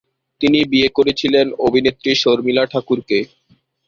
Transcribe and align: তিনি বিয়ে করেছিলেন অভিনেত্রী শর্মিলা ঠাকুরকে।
তিনি 0.41 0.59
বিয়ে 0.71 0.89
করেছিলেন 0.97 1.47
অভিনেত্রী 1.67 2.11
শর্মিলা 2.23 2.63
ঠাকুরকে। 2.71 3.17